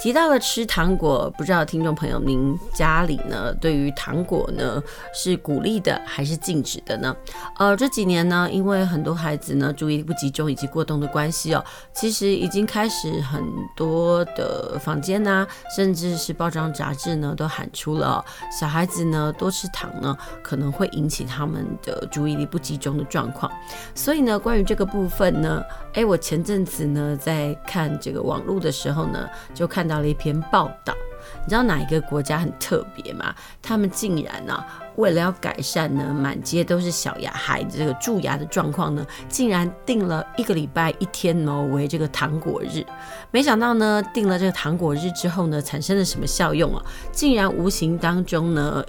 [0.00, 4.82] 提到了吃糖果，不知道听众朋友您家里呢，对于糖果呢
[5.12, 7.14] 是鼓励的还是禁止的呢？
[7.58, 13.44] 呃，这几年呢，因为很多孩子呢注意力不集中以及过动的关系哦，其实已经开始很
[13.76, 15.46] 多的房间呐，
[15.76, 18.24] 甚至是包装杂志呢都喊出了，
[18.58, 23.52] 小孩子呢多吃糖呢可能会引起他们的注意力不集中的状况。
[23.94, 25.62] 所以呢，关于这个部分呢，
[25.92, 29.90] 诶，我前阵子呢在看这个网络的时候呢，就看。
[29.90, 30.94] 到了一篇报道，
[31.42, 33.34] 你知道哪一个国家很特别吗？
[33.60, 42.86] 他们竟然呢、啊，为了要改善呢，满街都是小牙孩子这个蛀牙的状况呢，竟然定了一个礼拜一天呢为这个糖果日。
[43.32, 46.80] 没想到呢，定了这个糖果日之后呢，产生了什么效用啊？
[47.10, 48.84] 竟然无形当中呢。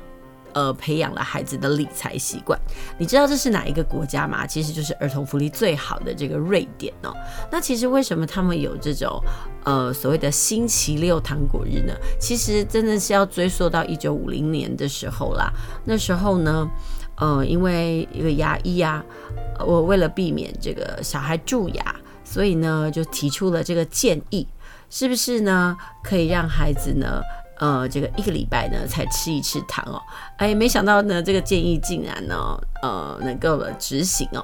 [0.53, 2.59] 呃，培养了孩子的理财习惯。
[2.97, 4.45] 你知道这是哪一个国家吗？
[4.45, 7.15] 其实就是儿童福利最好的这个瑞典哦。
[7.51, 9.21] 那其实为什么他们有这种
[9.63, 11.93] 呃所谓的星期六糖果日呢？
[12.19, 15.51] 其实真的是要追溯到一九五零年的时候啦。
[15.85, 16.69] 那时候呢，
[17.15, 19.03] 呃，因为一个牙医啊，
[19.59, 24.47] 我为了避免这个小孩蛀牙，所以呢就提出了这个建议，
[24.89, 25.77] 是不是呢？
[26.03, 27.21] 可以让孩子呢？
[27.61, 30.01] 呃，这个一个礼拜呢才吃一次糖哦，
[30.37, 32.35] 哎，没想到呢这个建议竟然呢，
[32.81, 34.43] 呃，能够了执行哦。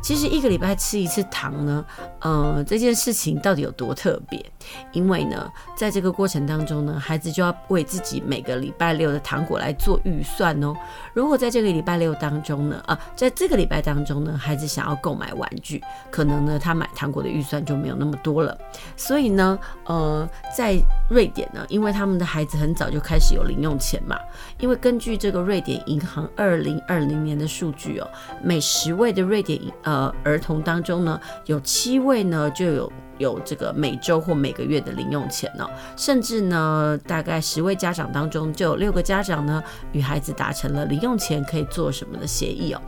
[0.00, 1.84] 其实一个礼拜吃一次糖呢，
[2.20, 4.44] 呃，这件事情到底有多特别？
[4.92, 10.74] 因为呢，在这个过程当中呢，孩子就要为自己每个礼拜六的糖果来做预算哦。
[11.14, 18.56] 如果在这个礼拜六当中呢，啊，在这个礼拜当中呢，孩子想要购买玩具，可能呢，他买糖果的预算就没有那么多了。
[18.96, 20.76] 所以呢，呃，在
[21.08, 24.18] 瑞典呢，因为他们的孩子很早就开始有零用钱嘛，
[24.58, 28.08] 因为根据这个瑞典银行二零二零年的数据哦，
[28.42, 32.92] 每十位的瑞典呃呃儿童当中呢，有七位呢就有。
[33.18, 39.60] 有这个每周或每个月的零用钱呢，甚至呢，大概十位家长当中就有六个家长呢，
[39.90, 42.80] 与孩子达成了零用钱可以做什么的协议哦。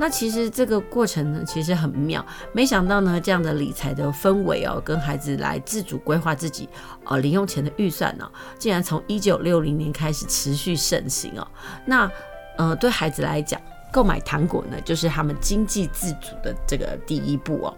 [0.00, 2.24] 那其实这个过程呢，其实很妙。
[2.54, 6.66] 没想到呢，这样的理财的氛围哦，跟孩子来自主规划自己
[7.04, 8.26] 呃零用钱的预算呢，
[8.58, 11.46] 竟然从一九六零年开始持续盛行哦。
[11.84, 12.10] 那
[12.56, 13.60] 呃，对孩子来讲，
[13.96, 17.74] 购买糖果呢，就是他们经济自主的这个第一步哦。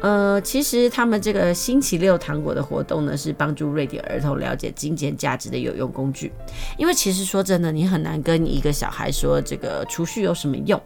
[0.00, 6.30] 呃，其实他们这个星期六糖果的活动呢，是帮助瑞典儿童了解金钱价值的有用工具。
[6.78, 10.80] 因为其实说真的，你很难跟一个小孩说这个储蓄有什么用，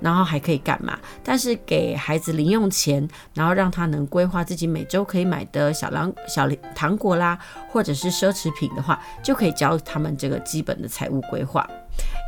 [0.00, 0.98] 然后还可以干嘛。
[1.22, 7.38] 但是给孩子零用钱，然后让他能规划自己每周可以买的小糖小糖果啦，
[7.70, 11.66] 或者是奢侈品的话，就可以教他们这个基本的财务规划。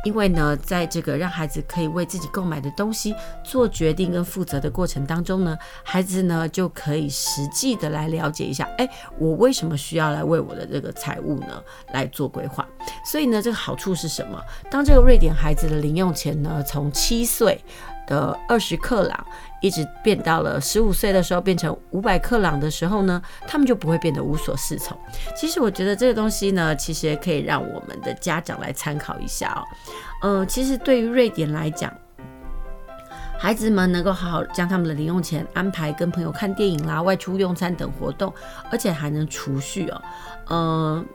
[0.03, 3.13] 因为呢，在这个让孩子可以为自己购买的东西
[3.43, 11.61] 做决定跟负责的过程当中呢，孩子呢就可以实际的来了解一下，哎，我为什么需要来为我的这个财务呢
[11.91, 12.65] 来做规划？
[13.05, 14.41] 所以呢，这个好处是什么？
[14.69, 17.61] 当这个瑞典孩子的零用钱呢，从七岁
[18.07, 19.27] 的二十克朗，
[19.61, 24.97] 一直变到了十五岁的时候变成五百克朗的时候呢，他们就不会变得无所适从。
[25.35, 29.63] 其实我觉得这个东西呢，其实也可以让我们的家长来参考一下哦。
[30.23, 31.91] 嗯、其实对于瑞典来讲，
[33.39, 38.33] 孩子们能够好好将他们的零用钱安排跟朋友看电影啦、外出用餐等活动，
[38.71, 40.01] 而且还能储蓄哦。
[40.49, 41.05] 嗯、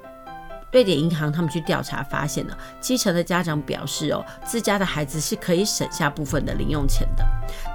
[0.72, 7.24] 瑞典银行他们去调查发现了，七成的家长表示哦，自家的孩子是可以省下部分的零用钱的。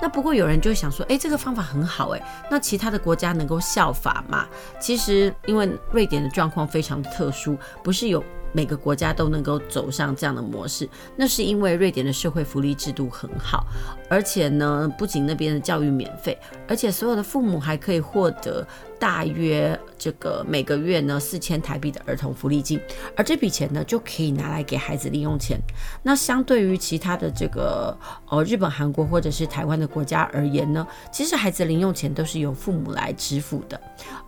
[0.02, 4.48] 那不过有人就想说，哎，这个方法很好哎，那其他的国家能够效法吗？
[4.80, 8.24] 其实因为瑞典的状况非常的特殊，不是有。
[8.54, 13.68] 每个国家都能够走上这样的模式，那是因为瑞典的社会福利制度很好，
[14.10, 16.36] 而且呢，不仅那边的教育免费，
[16.66, 18.66] 而且所有的父母还可以获得
[19.00, 22.80] 大约这个每个月呢四千台币的儿童福利金，
[23.16, 25.60] 而这笔钱呢就可以拿来给孩子零用钱。
[26.04, 27.98] 那相对于其他的这个
[28.30, 33.80] 呃日本、韩国或者是台湾的国家而言呢，其实孩子零用钱都是由父母来支付的，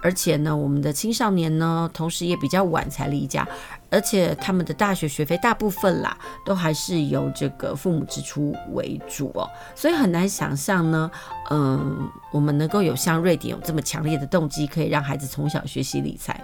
[0.01, 3.47] 而且呢，我们的青少年呢，同时也比较晚才离家。
[3.91, 11.09] 而且他们的大学学费大部分啦，都还是由这个父母支出为主哦，所以很难想象呢，
[11.49, 16.39] 嗯，我们能够有像瑞典有这么强烈的动机，可以让孩子从小学习理财。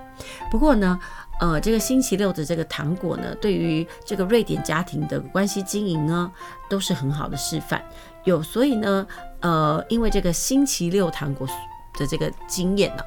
[0.50, 1.00] 不过呢，
[1.40, 6.32] 呃，这个星期六的这个糖果呢，对于这个瑞典家庭的关系经营呢，
[6.70, 7.84] 都是很好的示范。
[8.24, 9.06] 有，所以呢，
[9.42, 11.48] 呃，因为这个星期六糖果
[12.00, 13.04] 的这个经验呢，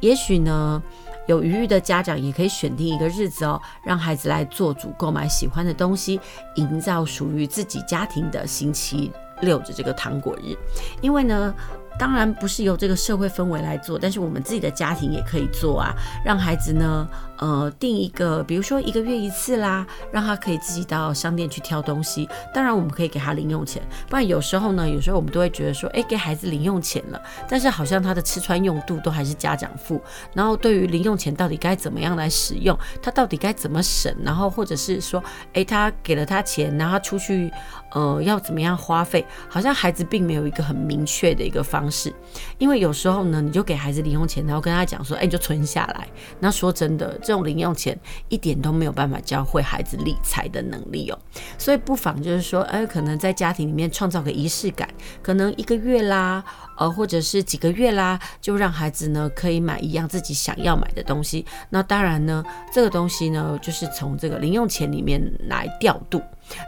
[0.00, 0.82] 也许呢。
[1.26, 6.20] 有余裕的家长也可以选定一个日子哦，让孩子来做主购买喜欢的东西，
[6.56, 9.10] 营造属于自己家庭的星期
[9.40, 10.56] 六的这个糖果日。
[11.00, 11.54] 因为呢，
[11.98, 15.94] 当然不是由这个社会氛围来做，但是我们自己的家庭也可以做啊，
[16.24, 17.08] 让孩子呢。
[17.44, 22.26] 呃，定一个，比如说一个月一次啦，让他可以自己到商店去挑东西。
[22.54, 30.00] 当然，我们可以给他零用钱，不然有时候呢，有时候我们都会觉得说，哎，给孩子零用钱了，但是好像他的吃穿用度都还是家长付。
[30.32, 35.22] 然后，对于零用钱到底该怎么样来使用，他到底该怎么省，然后或者是说，
[35.52, 37.52] 哎，他给了他钱，然后他出去，
[37.92, 42.10] 呃，要怎么样花费，好像孩子并没有一个很明确的一个方式。
[42.56, 46.08] 因为有时候呢，你就给孩子零用钱，然后跟他讲说，哎，你就存下来。
[46.40, 47.20] 那说真的。
[47.22, 51.18] 这用零用钱一点都没有办法教会孩子理财的能力哦，
[51.58, 54.88] 所以不妨就是说，哎，可能在家庭里面创造个仪式感，
[55.20, 56.44] 可能一个月啦，
[56.78, 61.44] 呃，或者是几个月啦，就让孩子呢可以买一样自己想要买的东西。
[61.70, 66.22] 那当然呢，这个东西呢就是从这个零用钱里面来调度。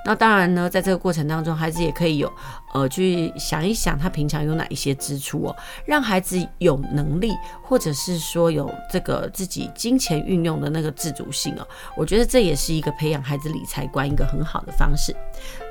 [0.05, 2.33] 那当然呢，在这个过程当中，孩子也可以有，
[2.73, 11.67] 呃，去想一想他平常有哪一些支出哦，让孩子有能力，或者是说有这个自己金钱运用的那个自主性哦。
[11.97, 15.15] 我觉得这也是一个培养孩子理财观一个很好的方式。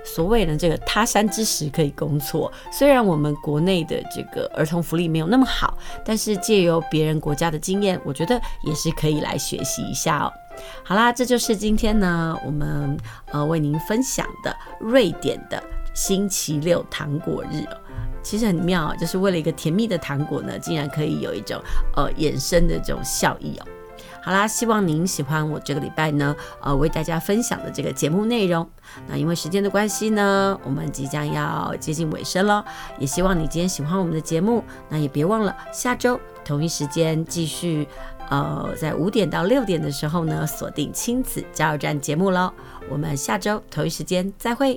[0.03, 10.31] 所谓的这个他山之石可以攻错，虽然我们国内的这个儿童福利没有那么好，但是借由别人国家的经验，我觉得也是可以来学习一下哦。
[10.83, 12.97] 好啦，这就是今天呢，我们
[13.31, 15.61] 呃为您分享的瑞典的
[15.93, 17.65] 星期六糖果日，
[18.21, 21.61] 其实很妙，就是为了一个甜蜜的糖果呢，竟然可以有一种
[21.95, 23.65] 呃衍生的这种效益哦。
[24.21, 28.67] 好啦，希望您喜欢我这个礼拜呢呃为大家分享的这个节目内容。
[29.07, 32.65] 那因为时间的关系呢，我们即将要接近尾声了，
[32.97, 37.87] 也希望你今天喜欢我们的节目，那也别忘了下周同一时间继续。
[38.29, 42.51] 呃，在五点到六点的时候呢，锁定亲子加油站节目喽。
[42.89, 44.73] 我们下周同一时间再会。